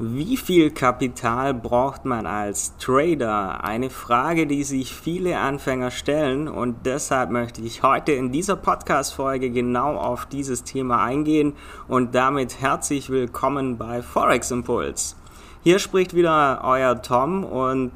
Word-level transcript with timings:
Wie 0.00 0.36
viel 0.36 0.72
Kapital 0.72 1.54
braucht 1.54 2.04
man 2.04 2.26
als 2.26 2.76
Trader? 2.78 3.62
Eine 3.62 3.90
Frage, 3.90 4.48
die 4.48 4.64
sich 4.64 4.92
viele 4.92 5.38
Anfänger 5.38 5.92
stellen 5.92 6.48
und 6.48 6.84
deshalb 6.84 7.30
möchte 7.30 7.60
ich 7.60 7.84
heute 7.84 8.10
in 8.10 8.32
dieser 8.32 8.56
Podcast-Folge 8.56 9.50
genau 9.50 9.94
auf 9.94 10.26
dieses 10.26 10.64
Thema 10.64 11.04
eingehen 11.04 11.52
und 11.86 12.12
damit 12.16 12.60
herzlich 12.60 13.08
willkommen 13.08 13.78
bei 13.78 14.02
Forex 14.02 14.50
Impuls. 14.50 15.14
Hier 15.62 15.78
spricht 15.78 16.12
wieder 16.12 16.62
euer 16.64 17.00
Tom 17.00 17.44
und 17.44 17.92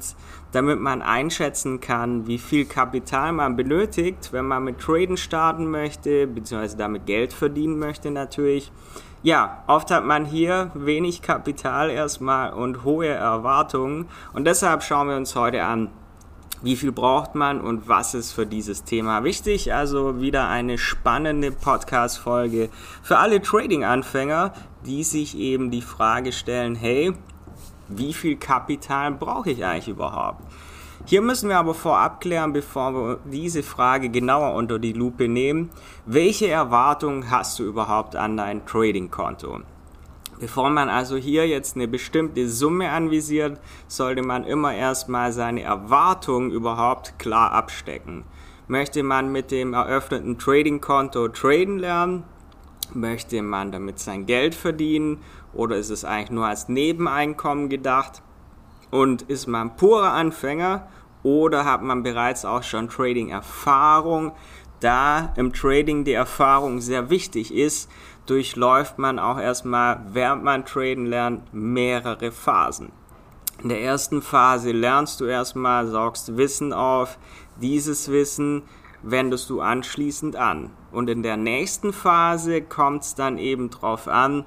damit 0.53 0.79
man 0.79 1.01
einschätzen 1.01 1.81
kann, 1.81 2.27
wie 2.27 2.37
viel 2.37 2.63
Kapital 2.63 3.33
man 3.33 3.57
benötigt, 3.57 4.31
wenn 4.31 4.45
man 4.45 4.63
mit 4.63 4.79
Traden 4.79 5.17
starten 5.17 5.69
möchte, 5.69 6.27
beziehungsweise 6.27 6.77
damit 6.77 7.05
Geld 7.07 7.33
verdienen 7.33 7.77
möchte 7.77 8.09
natürlich, 8.09 8.71
ja, 9.21 9.63
oft 9.67 9.91
hat 9.91 10.05
man 10.05 10.25
hier 10.25 10.71
wenig 10.73 11.21
Kapital 11.21 11.89
erstmal 11.89 12.53
und 12.53 12.83
hohe 12.83 13.07
Erwartungen. 13.07 14.07
Und 14.33 14.45
deshalb 14.45 14.83
schauen 14.83 15.09
wir 15.09 15.17
uns 15.17 15.35
heute 15.35 15.63
an, 15.63 15.89
wie 16.61 16.75
viel 16.75 16.91
braucht 16.91 17.35
man 17.35 17.61
und 17.61 17.87
was 17.87 18.13
ist 18.13 18.31
für 18.33 18.45
dieses 18.45 18.83
Thema 18.83 19.23
wichtig. 19.23 19.73
Also 19.73 20.21
wieder 20.21 20.47
eine 20.47 20.77
spannende 20.77 21.51
Podcast-Folge 21.51 22.69
für 23.01 23.17
alle 23.17 23.41
Trading-Anfänger, 23.41 24.53
die 24.85 25.03
sich 25.03 25.37
eben 25.37 25.71
die 25.71 25.81
Frage 25.81 26.31
stellen, 26.31 26.75
hey, 26.75 27.13
wie 27.87 28.13
viel 28.13 28.37
Kapital 28.37 29.11
brauche 29.11 29.51
ich 29.51 29.65
eigentlich 29.65 29.87
überhaupt? 29.87 30.43
Hier 31.09 31.23
müssen 31.23 31.49
wir 31.49 31.57
aber 31.57 31.73
vorab 31.73 32.21
klären, 32.21 32.53
bevor 32.53 32.93
wir 32.93 33.19
diese 33.25 33.63
Frage 33.63 34.09
genauer 34.09 34.53
unter 34.53 34.77
die 34.77 34.93
Lupe 34.93 35.27
nehmen, 35.27 35.71
welche 36.05 36.49
Erwartungen 36.49 37.31
hast 37.31 37.57
du 37.57 37.63
überhaupt 37.63 38.15
an 38.15 38.37
dein 38.37 38.63
Trading-Konto? 38.67 39.61
Bevor 40.39 40.69
man 40.69 40.87
also 40.87 41.17
hier 41.17 41.47
jetzt 41.47 41.75
eine 41.75 41.87
bestimmte 41.87 42.47
Summe 42.47 42.91
anvisiert, 42.91 43.59
sollte 43.87 44.21
man 44.21 44.43
immer 44.43 44.71
erstmal 44.71 45.33
seine 45.33 45.63
Erwartungen 45.63 46.51
überhaupt 46.51 47.17
klar 47.17 47.53
abstecken. 47.53 48.23
Möchte 48.67 49.01
man 49.01 49.31
mit 49.31 49.49
dem 49.49 49.73
eröffneten 49.73 50.37
Trading-Konto 50.37 51.29
traden 51.29 51.79
lernen? 51.79 52.23
Möchte 52.93 53.41
man 53.41 53.71
damit 53.71 53.97
sein 53.97 54.27
Geld 54.27 54.53
verdienen? 54.53 55.17
Oder 55.53 55.77
ist 55.77 55.89
es 55.89 56.05
eigentlich 56.05 56.29
nur 56.29 56.45
als 56.45 56.69
Nebeneinkommen 56.69 57.67
gedacht? 57.67 58.21
Und 58.91 59.23
ist 59.23 59.47
man 59.47 59.75
purer 59.75 60.13
Anfänger 60.13 60.87
oder 61.23 61.65
hat 61.65 61.81
man 61.81 62.03
bereits 62.03 62.45
auch 62.45 62.63
schon 62.63 62.89
Trading-Erfahrung? 62.89 64.31
Da 64.79 65.33
im 65.35 65.51
Trading 65.51 66.05
die 66.05 66.13
Erfahrung 66.13 66.79
sehr 66.79 67.09
wichtig 67.09 67.53
ist, 67.53 67.89
durchläuft 68.25 68.97
man 68.97 69.19
auch 69.19 69.39
erstmal, 69.39 70.01
während 70.11 70.43
man 70.43 70.65
traden 70.65 71.05
lernt, 71.05 71.53
mehrere 71.53 72.31
Phasen. 72.31 72.91
In 73.61 73.69
der 73.69 73.81
ersten 73.81 74.21
Phase 74.21 74.71
lernst 74.71 75.19
du 75.19 75.25
erstmal, 75.25 75.87
saugst 75.87 76.37
Wissen 76.37 76.71
auf. 76.71 77.17
Dieses 77.59 78.09
Wissen 78.09 78.63
wendest 79.01 79.49
du 79.49 79.59
anschließend 79.59 80.37
an. 80.37 80.71
Und 80.91 81.09
in 81.09 81.23
der 81.23 81.35
nächsten 81.35 81.91
Phase 81.91 82.61
kommt 82.61 83.03
es 83.03 83.15
dann 83.15 83.37
eben 83.37 83.69
drauf 83.69 84.07
an, 84.07 84.45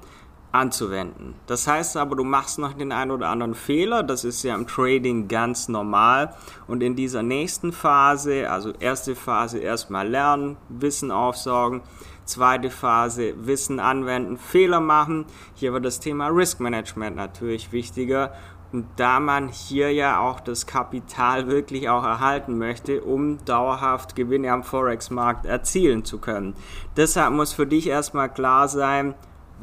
anzuwenden. 0.53 1.33
Das 1.47 1.67
heißt 1.67 1.97
aber, 1.97 2.15
du 2.15 2.23
machst 2.23 2.59
noch 2.59 2.73
den 2.73 2.91
einen 2.91 3.11
oder 3.11 3.29
anderen 3.29 3.55
Fehler, 3.55 4.03
das 4.03 4.23
ist 4.23 4.43
ja 4.43 4.53
im 4.53 4.67
Trading 4.67 5.27
ganz 5.27 5.67
normal 5.67 6.35
und 6.67 6.83
in 6.83 6.95
dieser 6.95 7.23
nächsten 7.23 7.73
Phase, 7.73 8.49
also 8.49 8.71
erste 8.79 9.15
Phase 9.15 9.57
erstmal 9.57 10.07
lernen, 10.07 10.57
Wissen 10.69 11.11
aufsaugen, 11.11 11.81
zweite 12.25 12.69
Phase 12.69 13.33
Wissen 13.47 13.79
anwenden, 13.79 14.37
Fehler 14.37 14.79
machen. 14.79 15.25
Hier 15.55 15.73
wird 15.73 15.85
das 15.85 15.99
Thema 15.99 16.27
Risk 16.27 16.59
Management 16.59 17.15
natürlich 17.15 17.71
wichtiger 17.71 18.33
und 18.71 18.85
da 18.95 19.19
man 19.19 19.47
hier 19.47 19.91
ja 19.91 20.19
auch 20.19 20.39
das 20.39 20.67
Kapital 20.67 21.47
wirklich 21.47 21.89
auch 21.89 22.03
erhalten 22.03 22.59
möchte, 22.59 23.01
um 23.01 23.43
dauerhaft 23.45 24.15
Gewinne 24.15 24.51
am 24.51 24.63
Forex-Markt 24.63 25.47
erzielen 25.47 26.05
zu 26.05 26.19
können. 26.19 26.53
Deshalb 26.95 27.33
muss 27.33 27.53
für 27.53 27.65
dich 27.65 27.87
erstmal 27.87 28.31
klar 28.31 28.67
sein, 28.67 29.15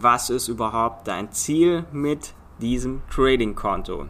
was 0.03 0.31
ist 0.31 0.49
überhaupt 0.49 1.07
dein 1.09 1.33
Ziel 1.33 1.85
mit 1.93 2.35
diesem 2.61 3.03
Trading-Konto. 3.11 4.07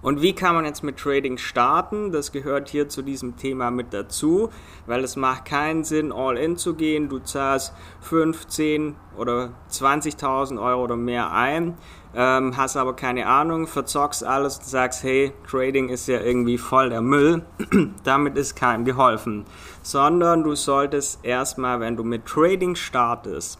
Und 0.00 0.22
wie 0.22 0.32
kann 0.32 0.54
man 0.54 0.64
jetzt 0.64 0.84
mit 0.84 0.96
Trading 0.96 1.38
starten? 1.38 2.12
Das 2.12 2.30
gehört 2.30 2.68
hier 2.68 2.88
zu 2.88 3.02
diesem 3.02 3.36
Thema 3.36 3.72
mit 3.72 3.92
dazu, 3.92 4.48
weil 4.86 5.02
es 5.02 5.16
macht 5.16 5.44
keinen 5.44 5.82
Sinn, 5.82 6.12
all 6.12 6.36
in 6.36 6.56
zu 6.56 6.74
gehen. 6.74 7.08
Du 7.08 7.18
zahlst 7.18 7.72
15 8.02 8.94
oder 9.16 9.50
20.000 9.72 10.62
Euro 10.62 10.84
oder 10.84 10.96
mehr 10.96 11.32
ein, 11.32 11.76
ähm, 12.14 12.56
hast 12.56 12.76
aber 12.76 12.94
keine 12.94 13.26
Ahnung, 13.26 13.66
verzockst 13.66 14.22
alles 14.22 14.58
und 14.58 14.66
sagst, 14.66 15.02
hey, 15.02 15.32
Trading 15.50 15.88
ist 15.88 16.06
ja 16.06 16.20
irgendwie 16.20 16.58
voll 16.58 16.90
der 16.90 17.02
Müll. 17.02 17.42
Damit 18.04 18.36
ist 18.36 18.54
keinem 18.54 18.84
geholfen. 18.84 19.46
Sondern 19.82 20.44
du 20.44 20.54
solltest 20.54 21.24
erstmal, 21.24 21.80
wenn 21.80 21.96
du 21.96 22.04
mit 22.04 22.24
Trading 22.24 22.76
startest, 22.76 23.58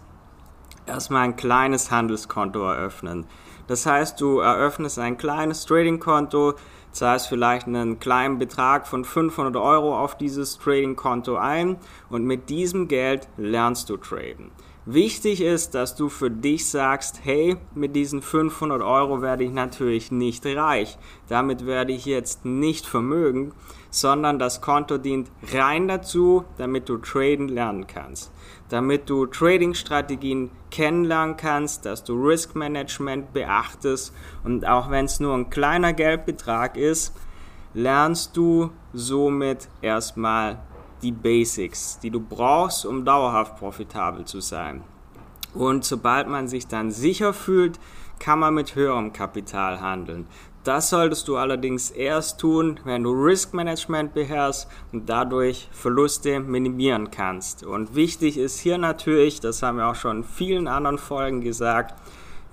erstmal 0.89 1.23
ein 1.25 1.37
kleines 1.37 1.91
Handelskonto 1.91 2.61
eröffnen. 2.63 3.27
Das 3.67 3.87
heißt, 3.87 4.21
du 4.21 4.39
eröffnest 4.39 4.99
ein 4.99 5.19
kleines 5.19 5.67
Trading-Konto, 5.67 6.55
zahlst 6.91 7.29
vielleicht 7.29 7.67
einen 7.67 8.01
kleinen 8.01 8.39
Betrag 8.39 8.87
von 8.87 9.05
500 9.05 9.57
Euro 9.57 9.99
auf 9.99 10.17
dieses 10.17 10.59
Trading-Konto 10.59 11.37
ein 11.37 11.77
und 12.09 12.25
mit 12.25 12.49
diesem 12.49 12.89
Geld 12.89 13.29
lernst 13.37 13.91
du 13.91 13.97
traden. 13.99 14.51
Wichtig 14.91 15.43
ist, 15.43 15.75
dass 15.75 15.97
du 15.97 16.09
für 16.09 16.31
dich 16.31 16.67
sagst, 16.67 17.21
hey, 17.23 17.59
mit 17.75 17.95
diesen 17.95 18.23
500 18.23 18.81
Euro 18.81 19.21
werde 19.21 19.45
ich 19.45 19.53
natürlich 19.53 20.11
nicht 20.11 20.47
reich. 20.47 20.97
Damit 21.29 21.67
werde 21.67 21.93
ich 21.93 22.07
jetzt 22.07 22.47
nicht 22.47 22.87
vermögen, 22.87 23.53
sondern 23.91 24.39
das 24.39 24.61
Konto 24.61 24.99
dient 24.99 25.31
rein 25.53 25.89
dazu, 25.89 26.45
damit 26.59 26.89
du 26.89 26.99
traden 26.99 27.49
lernen 27.49 27.87
kannst. 27.87 28.33
Damit 28.69 29.09
du 29.09 29.27
Trading-Strategien 29.27 30.51
kennenlernen 30.71 31.37
kannst, 31.37 31.87
dass 31.87 32.05
du 32.05 32.15
Risk 32.15 32.55
Management 32.55 33.33
beachtest 33.33 34.15
und 34.45 34.67
auch 34.67 34.91
wenn 34.91 35.07
es 35.07 35.21
nur 35.21 35.35
ein 35.35 35.51
kleiner 35.51 35.93
Geldbetrag 35.95 36.77
ist, 36.77 37.15
lernst 37.75 38.37
du 38.37 38.71
somit 38.93 39.69
erstmal 39.81 40.59
die 41.03 41.13
Basics, 41.13 41.99
die 42.01 42.11
du 42.11 42.21
brauchst, 42.21 42.85
um 42.85 43.05
dauerhaft 43.05 43.57
profitabel 43.57 44.25
zu 44.25 44.41
sein. 44.41 44.83
Und 45.55 45.85
sobald 45.85 46.29
man 46.29 46.49
sich 46.49 46.67
dann 46.67 46.91
sicher 46.91 47.33
fühlt, 47.33 47.79
kann 48.19 48.41
man 48.41 48.55
mit 48.55 48.75
höherem 48.75 49.13
Kapital 49.13 49.81
handeln. 49.81 50.27
Das 50.69 50.91
solltest 50.91 51.27
du 51.29 51.39
allerdings 51.39 51.91
erst 51.91 52.41
tun, 52.41 52.79
wenn 52.85 53.03
du 53.03 53.13
Risk 53.13 53.55
Management 53.55 54.13
beherrschst 54.13 54.69
und 54.93 55.09
dadurch 55.09 55.67
Verluste 55.73 56.41
minimieren 56.41 57.11
kannst. 57.11 57.65
Und 57.65 57.95
wichtig 57.95 58.37
ist 58.37 58.59
hier 58.59 58.77
natürlich, 58.77 59.41
das 59.41 59.63
haben 59.63 59.79
wir 59.79 59.87
auch 59.87 59.95
schon 59.95 60.19
in 60.19 60.25
vielen 60.25 60.69
anderen 60.69 60.99
Folgen 60.99 61.41
gesagt, 61.41 61.95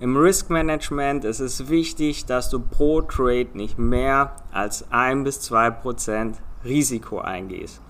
im 0.00 0.16
Risk 0.16 0.48
Management 0.48 1.26
ist 1.26 1.40
es 1.40 1.68
wichtig, 1.68 2.24
dass 2.24 2.48
du 2.48 2.58
pro 2.58 3.02
Trade 3.02 3.48
nicht 3.52 3.78
mehr 3.78 4.34
als 4.50 4.90
1 4.90 5.22
bis 5.22 5.42
2 5.42 5.70
Prozent 5.72 6.38
Risiko 6.64 7.18
eingehst. 7.18 7.82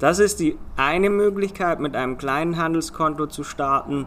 Das 0.00 0.18
ist 0.18 0.40
die 0.40 0.58
eine 0.76 1.10
Möglichkeit, 1.10 1.78
mit 1.78 1.94
einem 1.94 2.18
kleinen 2.18 2.56
Handelskonto 2.56 3.28
zu 3.28 3.44
starten. 3.44 4.06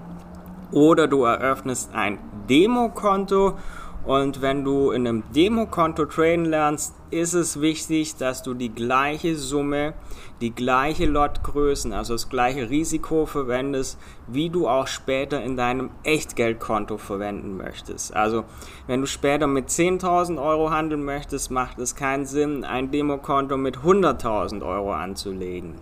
Oder 0.73 1.07
du 1.07 1.23
eröffnest 1.23 1.93
ein 1.93 2.17
Demokonto 2.49 3.57
und 4.05 4.41
wenn 4.41 4.65
du 4.65 4.91
in 4.91 5.07
einem 5.07 5.23
Demokonto 5.33 6.05
traden 6.05 6.45
lernst, 6.45 6.93
ist 7.09 7.33
es 7.33 7.61
wichtig, 7.61 8.17
dass 8.17 8.43
du 8.43 8.53
die 8.53 8.73
gleiche 8.73 9.35
Summe, 9.35 9.93
die 10.41 10.53
gleiche 10.53 11.05
Lotgrößen, 11.05 11.93
also 11.93 12.13
das 12.13 12.27
gleiche 12.27 12.69
Risiko 12.69 13.25
verwendest, 13.25 13.97
wie 14.27 14.49
du 14.49 14.67
auch 14.67 14.87
später 14.87 15.41
in 15.41 15.55
deinem 15.55 15.89
Echtgeldkonto 16.03 16.97
verwenden 16.97 17.55
möchtest. 17.55 18.13
Also 18.13 18.43
wenn 18.87 19.01
du 19.01 19.07
später 19.07 19.47
mit 19.47 19.69
10.000 19.69 20.43
Euro 20.43 20.69
handeln 20.69 21.05
möchtest, 21.05 21.49
macht 21.49 21.79
es 21.79 21.95
keinen 21.95 22.25
Sinn, 22.25 22.65
ein 22.65 22.91
Demokonto 22.91 23.55
mit 23.55 23.77
100.000 23.77 24.65
Euro 24.65 24.91
anzulegen. 24.91 25.75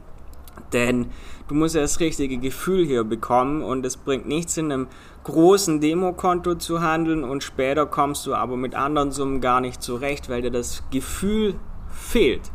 Denn 0.73 1.07
du 1.47 1.55
musst 1.55 1.75
ja 1.75 1.81
das 1.81 1.99
richtige 1.99 2.37
Gefühl 2.37 2.85
hier 2.85 3.03
bekommen 3.03 3.61
und 3.61 3.85
es 3.85 3.97
bringt 3.97 4.27
nichts 4.27 4.57
in 4.57 4.71
einem 4.71 4.87
großen 5.23 5.81
Demokonto 5.81 6.55
zu 6.55 6.81
handeln 6.81 7.23
und 7.23 7.43
später 7.43 7.85
kommst 7.85 8.25
du 8.25 8.33
aber 8.33 8.57
mit 8.57 8.75
anderen 8.75 9.11
Summen 9.11 9.41
gar 9.41 9.61
nicht 9.61 9.81
zurecht, 9.81 10.29
weil 10.29 10.41
dir 10.41 10.51
das 10.51 10.83
Gefühl 10.91 11.55
fehlt. 11.89 12.51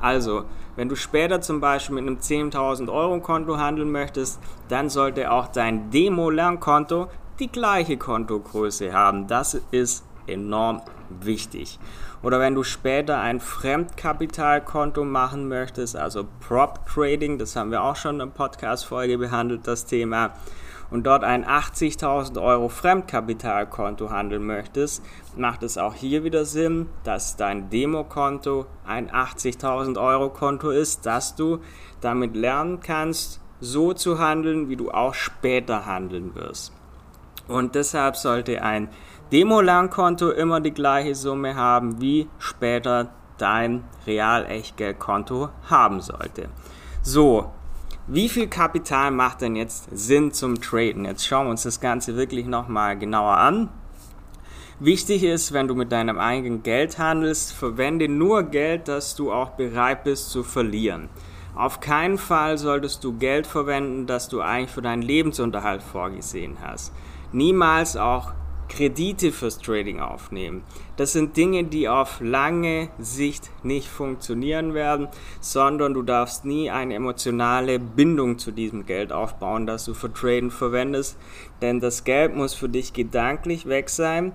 Also, 0.00 0.44
wenn 0.76 0.88
du 0.88 0.96
später 0.96 1.40
zum 1.40 1.60
Beispiel 1.60 1.94
mit 1.94 2.06
einem 2.06 2.18
10.000 2.18 2.92
Euro 2.92 3.20
Konto 3.20 3.56
handeln 3.56 3.90
möchtest, 3.90 4.40
dann 4.68 4.90
sollte 4.90 5.30
auch 5.30 5.46
dein 5.46 5.90
Demo-Lernkonto 5.90 7.08
die 7.38 7.48
gleiche 7.48 7.96
Kontogröße 7.96 8.92
haben. 8.92 9.26
Das 9.26 9.60
ist 9.70 10.04
enorm 10.26 10.82
wichtig. 11.20 11.78
Oder 12.22 12.40
wenn 12.40 12.54
du 12.54 12.62
später 12.62 13.20
ein 13.20 13.40
Fremdkapitalkonto 13.40 15.04
machen 15.04 15.48
möchtest, 15.48 15.96
also 15.96 16.26
Prop 16.40 16.86
Trading, 16.86 17.38
das 17.38 17.56
haben 17.56 17.70
wir 17.70 17.82
auch 17.82 17.96
schon 17.96 18.20
in 18.20 18.30
Podcast-Folge 18.32 19.18
behandelt, 19.18 19.66
das 19.66 19.84
Thema. 19.84 20.32
und 20.90 21.06
dort 21.06 21.24
ein 21.24 21.44
80.000 21.44 22.40
Euro 22.40 22.68
Fremdkapitalkonto 22.68 24.10
handeln 24.10 24.44
möchtest, 24.44 25.02
macht 25.36 25.62
es 25.62 25.78
auch 25.78 25.94
hier 25.94 26.24
wieder 26.24 26.44
Sinn, 26.44 26.88
dass 27.02 27.36
dein 27.36 27.70
Demokonto 27.70 28.66
ein 28.86 29.10
80.000 29.10 30.00
Euro 30.00 30.30
Konto 30.30 30.70
ist, 30.70 31.06
dass 31.06 31.34
du 31.34 31.58
damit 32.00 32.36
lernen 32.36 32.80
kannst, 32.80 33.40
so 33.60 33.92
zu 33.92 34.18
handeln, 34.18 34.68
wie 34.68 34.76
du 34.76 34.90
auch 34.90 35.14
später 35.14 35.86
handeln 35.86 36.34
wirst. 36.34 36.72
Und 37.48 37.74
deshalb 37.74 38.16
sollte 38.16 38.62
ein 38.62 38.88
Demo-Lernkonto 39.34 40.30
immer 40.30 40.60
die 40.60 40.70
gleiche 40.70 41.16
Summe 41.16 41.56
haben, 41.56 42.00
wie 42.00 42.28
später 42.38 43.08
dein 43.36 43.82
Real-Echtgeldkonto 44.06 45.48
haben 45.68 46.00
sollte. 46.00 46.50
So, 47.02 47.50
wie 48.06 48.28
viel 48.28 48.46
Kapital 48.46 49.10
macht 49.10 49.40
denn 49.40 49.56
jetzt 49.56 49.88
Sinn 49.90 50.30
zum 50.30 50.60
Traden? 50.60 51.04
Jetzt 51.04 51.26
schauen 51.26 51.46
wir 51.46 51.50
uns 51.50 51.64
das 51.64 51.80
Ganze 51.80 52.14
wirklich 52.16 52.46
nochmal 52.46 52.96
genauer 52.96 53.36
an. 53.36 53.70
Wichtig 54.78 55.24
ist, 55.24 55.52
wenn 55.52 55.66
du 55.66 55.74
mit 55.74 55.90
deinem 55.90 56.20
eigenen 56.20 56.62
Geld 56.62 57.00
handelst, 57.00 57.54
verwende 57.54 58.08
nur 58.08 58.44
Geld, 58.44 58.86
das 58.86 59.16
du 59.16 59.32
auch 59.32 59.50
bereit 59.50 60.04
bist 60.04 60.30
zu 60.30 60.44
verlieren. 60.44 61.08
Auf 61.56 61.80
keinen 61.80 62.18
Fall 62.18 62.56
solltest 62.56 63.02
du 63.02 63.18
Geld 63.18 63.48
verwenden, 63.48 64.06
das 64.06 64.28
du 64.28 64.40
eigentlich 64.40 64.70
für 64.70 64.82
deinen 64.82 65.02
Lebensunterhalt 65.02 65.82
vorgesehen 65.82 66.58
hast. 66.62 66.92
Niemals 67.32 67.96
auch 67.96 68.32
Kredite 68.74 69.30
fürs 69.30 69.58
Trading 69.58 70.00
aufnehmen. 70.00 70.62
Das 70.96 71.12
sind 71.12 71.36
Dinge, 71.36 71.64
die 71.64 71.88
auf 71.88 72.20
lange 72.20 72.88
Sicht 72.98 73.50
nicht 73.62 73.88
funktionieren 73.88 74.74
werden, 74.74 75.08
sondern 75.40 75.94
du 75.94 76.02
darfst 76.02 76.44
nie 76.44 76.70
eine 76.70 76.94
emotionale 76.94 77.78
Bindung 77.78 78.38
zu 78.38 78.50
diesem 78.50 78.84
Geld 78.84 79.12
aufbauen, 79.12 79.66
das 79.66 79.84
du 79.84 79.94
für 79.94 80.12
Traden 80.12 80.50
verwendest, 80.50 81.16
denn 81.62 81.78
das 81.78 82.02
Geld 82.02 82.34
muss 82.34 82.54
für 82.54 82.68
dich 82.68 82.92
gedanklich 82.92 83.66
weg 83.66 83.90
sein, 83.90 84.32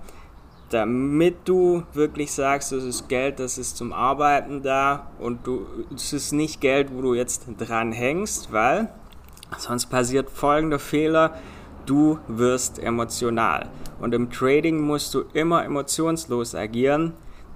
damit 0.70 1.36
du 1.44 1.82
wirklich 1.92 2.32
sagst, 2.32 2.72
das 2.72 2.84
ist 2.84 3.08
Geld, 3.08 3.40
das 3.40 3.58
ist 3.58 3.76
zum 3.76 3.92
Arbeiten 3.92 4.62
da 4.62 5.10
und 5.18 5.46
du, 5.46 5.66
es 5.94 6.12
ist 6.12 6.32
nicht 6.32 6.60
Geld, 6.60 6.88
wo 6.94 7.02
du 7.02 7.14
jetzt 7.14 7.44
dran 7.58 7.92
hängst, 7.92 8.52
weil 8.52 8.88
sonst 9.58 9.86
passiert 9.86 10.30
folgender 10.30 10.78
Fehler, 10.78 11.34
du 11.86 12.18
wirst 12.28 12.78
emotional. 12.78 13.68
Und 14.00 14.14
im 14.14 14.30
Trading 14.30 14.80
musst 14.80 15.14
du 15.14 15.24
immer 15.32 15.64
emotionslos 15.64 16.54
agieren, 16.54 17.12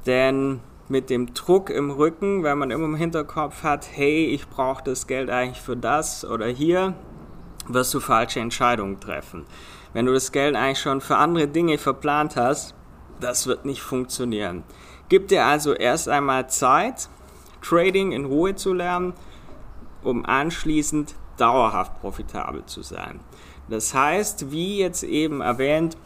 denn 0.07 0.61
mit 0.89 1.11
dem 1.11 1.33
Druck 1.33 1.71
im 1.71 1.91
Rücken, 1.91 2.43
wenn 2.43 2.59
man 2.59 2.71
immer 2.71 2.85
im 2.85 2.97
Hinterkopf 2.97 3.63
hat, 3.63 3.89
hey, 3.93 4.27
ich 4.27 4.49
brauche 4.49 4.85
das 4.85 5.07
Geld 5.07 5.31
eigentlich 5.31 5.63
für 5.63 5.77
das 5.77 6.25
oder 6.25 6.47
hier, 6.47 6.95
wirst 7.69 7.95
du 7.95 8.01
falsche 8.01 8.41
Entscheidungen 8.41 9.01
treffen. 9.01 9.47
Wenn 9.95 10.07
du 10.07 10.13
das 10.13 10.33
Geld 10.33 10.57
eigentlich 10.57 10.81
schon 10.81 11.01
für 11.01 11.17
andere 11.17 11.49
Dinge 11.49 11.79
verplant 11.79 12.37
hast, 12.37 12.75
das 13.21 13.47
wird 13.47 13.65
nicht 13.65 13.81
funktionieren. 13.81 14.65
Gib 15.09 15.29
dir 15.29 15.45
also 15.45 15.73
erst 15.73 16.09
einmal 16.09 16.51
Zeit, 16.51 17.09
Trading 17.63 18.13
in 18.13 18.27
Ruhe 18.27 18.55
zu 18.55 18.75
lernen, 18.75 19.15
um 20.03 20.27
anschließend 20.27 21.15
dauerhaft 21.39 22.01
profitabel 22.01 22.67
zu 22.67 22.83
sein. 22.83 23.21
Das 23.69 23.95
heißt, 23.95 24.51
wie 24.51 24.79
jetzt 24.79 25.03
eben 25.03 25.41
erwähnt, 25.41 25.97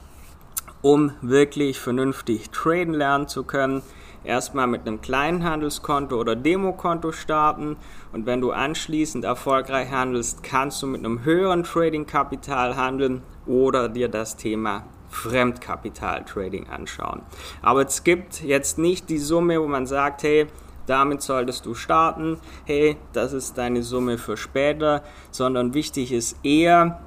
um 0.83 1.13
wirklich 1.23 1.81
vernünftig 1.81 2.51
traden 2.51 2.95
lernen 2.95 3.29
zu 3.29 3.43
können, 3.45 3.83
erstmal 4.25 4.67
mit 4.67 4.87
einem 4.87 5.01
kleinen 5.01 5.45
Handelskonto 5.45 6.17
oder 6.17 6.37
Demokonto 6.37 7.13
starten. 7.13 7.77
Und 8.13 8.27
wenn 8.27 8.41
du 8.41 8.53
anschließend 8.53 9.25
erfolgreich 9.25 9.91
handelst, 9.91 10.43
kannst 10.43 10.83
du 10.83 10.87
mit 10.87 11.05
einem 11.05 11.25
höheren 11.25 11.65
Trading-Kapital 11.65 12.77
handeln 12.77 13.23
oder 13.47 13.89
dir 13.89 14.09
das 14.09 14.37
Thema 14.37 14.85
Fremdkapital-Trading 15.11 16.69
anschauen. 16.69 17.23
Aber 17.63 17.85
es 17.87 18.05
gibt 18.05 18.43
jetzt 18.43 18.79
nicht 18.79 19.09
die 19.09 19.19
Summe, 19.19 19.61
wo 19.61 19.67
man 19.67 19.87
sagt, 19.87 20.23
hey, 20.23 20.47
damit 20.87 21.23
solltest 21.23 21.67
du 21.67 21.75
starten, 21.75 22.39
hey, 22.65 22.97
das 23.13 23.33
ist 23.33 23.59
deine 23.59 23.83
Summe 23.83 24.17
für 24.17 24.37
später, 24.37 25.03
sondern 25.31 25.75
wichtig 25.75 26.13
ist 26.13 26.37
eher, 26.43 27.01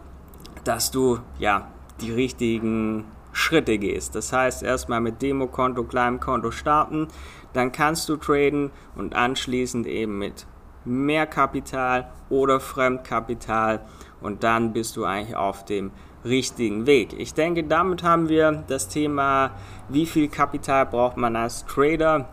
dass 0.63 0.91
du 0.91 1.19
ja 1.39 1.67
die 2.01 2.11
richtigen 2.11 3.05
Schritte 3.31 3.77
gehst. 3.77 4.15
Das 4.15 4.33
heißt, 4.33 4.63
erstmal 4.63 5.01
mit 5.01 5.21
Demokonto, 5.21 5.83
kleinem 5.83 6.19
Konto 6.19 6.51
starten, 6.51 7.07
dann 7.53 7.71
kannst 7.71 8.09
du 8.09 8.17
traden 8.17 8.71
und 8.95 9.15
anschließend 9.15 9.87
eben 9.87 10.17
mit 10.17 10.45
mehr 10.83 11.27
Kapital 11.27 12.11
oder 12.29 12.59
Fremdkapital 12.59 13.81
und 14.21 14.43
dann 14.43 14.73
bist 14.73 14.97
du 14.97 15.05
eigentlich 15.05 15.35
auf 15.35 15.65
dem 15.65 15.91
richtigen 16.23 16.85
Weg. 16.85 17.13
Ich 17.17 17.33
denke, 17.33 17.63
damit 17.63 18.03
haben 18.03 18.29
wir 18.29 18.63
das 18.67 18.87
Thema, 18.87 19.51
wie 19.89 20.05
viel 20.05 20.27
Kapital 20.27 20.85
braucht 20.85 21.17
man 21.17 21.35
als 21.35 21.65
Trader, 21.65 22.29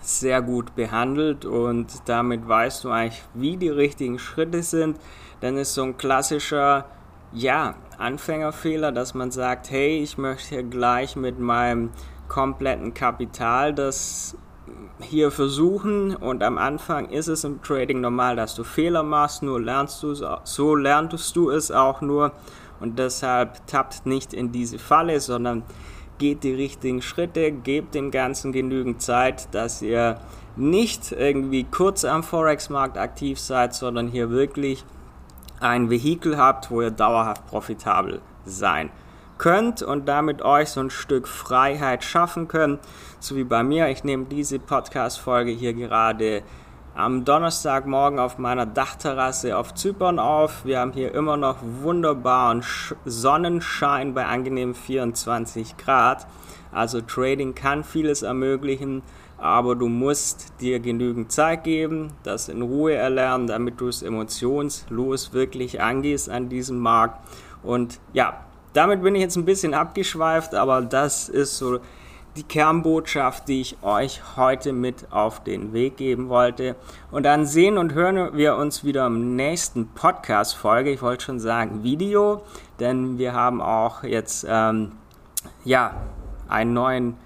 sehr 0.00 0.42
gut 0.42 0.74
behandelt 0.74 1.44
und 1.44 2.08
damit 2.08 2.48
weißt 2.48 2.84
du 2.84 2.90
eigentlich, 2.90 3.22
wie 3.34 3.56
die 3.56 3.68
richtigen 3.68 4.18
Schritte 4.18 4.62
sind. 4.62 4.98
Denn 5.40 5.56
es 5.56 5.68
ist 5.68 5.74
so 5.74 5.84
ein 5.84 5.96
klassischer, 5.96 6.86
ja, 7.32 7.74
Anfängerfehler, 7.98 8.92
dass 8.92 9.14
man 9.14 9.30
sagt, 9.30 9.70
hey, 9.70 10.02
ich 10.02 10.18
möchte 10.18 10.64
gleich 10.64 11.16
mit 11.16 11.38
meinem 11.38 11.90
kompletten 12.28 12.94
Kapital 12.94 13.74
das 13.74 14.36
hier 15.00 15.30
versuchen 15.30 16.14
und 16.14 16.42
am 16.42 16.56
Anfang 16.56 17.08
ist 17.08 17.28
es 17.28 17.44
im 17.44 17.62
Trading 17.62 18.00
normal, 18.00 18.36
dass 18.36 18.54
du 18.54 18.64
Fehler 18.64 19.02
machst, 19.02 19.42
nur 19.42 19.60
lernst 19.60 20.02
du 20.02 20.14
so 20.14 20.74
lernst 20.76 21.36
du 21.36 21.50
es 21.50 21.70
auch 21.70 22.00
nur 22.00 22.32
und 22.80 22.98
deshalb 22.98 23.66
tappt 23.66 24.06
nicht 24.06 24.32
in 24.32 24.52
diese 24.52 24.78
Falle, 24.78 25.20
sondern 25.20 25.62
geht 26.18 26.44
die 26.44 26.54
richtigen 26.54 27.02
Schritte, 27.02 27.50
gebt 27.50 27.94
dem 27.94 28.10
Ganzen 28.10 28.52
genügend 28.52 29.02
Zeit, 29.02 29.52
dass 29.52 29.82
ihr 29.82 30.18
nicht 30.56 31.12
irgendwie 31.12 31.64
kurz 31.64 32.04
am 32.04 32.22
Forex-Markt 32.22 32.96
aktiv 32.96 33.40
seid, 33.40 33.74
sondern 33.74 34.08
hier 34.08 34.30
wirklich 34.30 34.84
ein 35.62 35.90
Vehikel 35.90 36.36
habt, 36.36 36.70
wo 36.70 36.82
ihr 36.82 36.90
dauerhaft 36.90 37.46
profitabel 37.46 38.20
sein 38.44 38.90
könnt 39.38 39.82
und 39.82 40.06
damit 40.08 40.42
euch 40.42 40.68
so 40.68 40.80
ein 40.80 40.90
Stück 40.90 41.26
Freiheit 41.26 42.04
schaffen 42.04 42.46
könnt, 42.48 42.80
so 43.18 43.34
wie 43.34 43.44
bei 43.44 43.62
mir. 43.62 43.88
Ich 43.88 44.04
nehme 44.04 44.26
diese 44.26 44.58
Podcast-Folge 44.58 45.50
hier 45.50 45.74
gerade 45.74 46.42
am 46.94 47.24
Donnerstagmorgen 47.24 48.18
auf 48.18 48.38
meiner 48.38 48.66
Dachterrasse 48.66 49.56
auf 49.56 49.74
Zypern 49.74 50.18
auf. 50.18 50.64
Wir 50.64 50.80
haben 50.80 50.92
hier 50.92 51.14
immer 51.14 51.36
noch 51.36 51.56
wunderbaren 51.60 52.62
Sonnenschein 53.04 54.14
bei 54.14 54.26
angenehmen 54.26 54.74
24 54.74 55.76
Grad. 55.76 56.26
Also 56.70 57.00
Trading 57.00 57.54
kann 57.54 57.82
vieles 57.84 58.22
ermöglichen, 58.22 59.02
aber 59.42 59.74
du 59.74 59.88
musst 59.88 60.52
dir 60.60 60.78
genügend 60.78 61.32
Zeit 61.32 61.64
geben, 61.64 62.12
das 62.22 62.48
in 62.48 62.62
Ruhe 62.62 62.94
erlernen, 62.94 63.48
damit 63.48 63.80
du 63.80 63.88
es 63.88 64.00
emotionslos 64.02 65.32
wirklich 65.32 65.80
angehst 65.80 66.30
an 66.30 66.48
diesem 66.48 66.78
Markt. 66.78 67.18
Und 67.64 67.98
ja, 68.12 68.44
damit 68.72 69.02
bin 69.02 69.16
ich 69.16 69.20
jetzt 69.20 69.36
ein 69.36 69.44
bisschen 69.44 69.74
abgeschweift, 69.74 70.54
aber 70.54 70.80
das 70.80 71.28
ist 71.28 71.58
so 71.58 71.80
die 72.36 72.44
Kernbotschaft, 72.44 73.48
die 73.48 73.60
ich 73.60 73.76
euch 73.82 74.22
heute 74.36 74.72
mit 74.72 75.10
auf 75.10 75.42
den 75.42 75.72
Weg 75.72 75.96
geben 75.96 76.28
wollte. 76.28 76.76
Und 77.10 77.24
dann 77.24 77.44
sehen 77.44 77.78
und 77.78 77.94
hören 77.94 78.36
wir 78.36 78.54
uns 78.56 78.84
wieder 78.84 79.06
im 79.06 79.34
nächsten 79.34 79.88
Podcast-Folge. 79.88 80.90
Ich 80.90 81.02
wollte 81.02 81.24
schon 81.24 81.40
sagen 81.40 81.82
Video, 81.82 82.42
denn 82.78 83.18
wir 83.18 83.34
haben 83.34 83.60
auch 83.60 84.04
jetzt 84.04 84.46
ähm, 84.48 84.92
ja 85.64 85.94
einen 86.48 86.72
neuen 86.72 87.16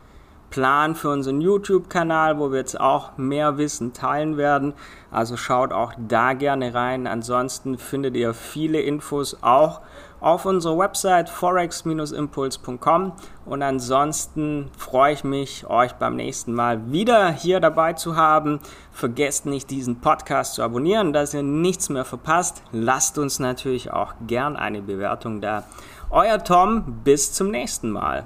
Plan 0.51 0.95
für 0.95 1.11
unseren 1.11 1.41
YouTube-Kanal, 1.41 2.39
wo 2.39 2.51
wir 2.51 2.59
jetzt 2.59 2.81
auch 2.81 3.17
mehr 3.17 3.59
Wissen 3.59 3.93
teilen 3.93 4.37
werden. 4.37 4.75
Also 5.11 5.37
schaut 5.37 5.73
auch 5.73 5.93
da 5.97 6.33
gerne 6.33 6.75
rein. 6.75 7.07
Ansonsten 7.07 7.79
findet 7.79 8.17
ihr 8.17 8.35
viele 8.35 8.81
Infos 8.81 9.39
auch 9.43 9.81
auf 10.21 10.47
unserer 10.47 10.79
Website 10.79 11.29
forex-impuls.com 11.29 13.13
und 13.45 13.63
ansonsten 13.63 14.71
freue 14.77 15.13
ich 15.13 15.25
mich, 15.25 15.67
euch 15.69 15.93
beim 15.93 16.17
nächsten 16.17 16.53
Mal 16.53 16.91
wieder 16.91 17.31
hier 17.31 17.61
dabei 17.61 17.93
zu 17.93 18.17
haben. 18.17 18.61
Vergesst 18.93 19.47
nicht, 19.47 19.71
diesen 19.71 20.01
Podcast 20.01 20.55
zu 20.55 20.63
abonnieren, 20.63 21.13
dass 21.13 21.35
ihr 21.35 21.43
nichts 21.43 21.91
mehr 21.91 22.05
verpasst. 22.05 22.63
Lasst 22.73 23.19
uns 23.19 23.39
natürlich 23.39 23.93
auch 23.93 24.15
gern 24.27 24.57
eine 24.57 24.83
Bewertung 24.83 25.41
da. 25.41 25.65
Euer 26.11 26.43
Tom, 26.43 27.01
bis 27.05 27.33
zum 27.33 27.51
nächsten 27.51 27.91
Mal. 27.91 28.25